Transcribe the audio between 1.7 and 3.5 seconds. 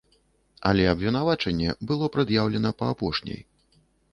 было прад'яўлена па апошняй.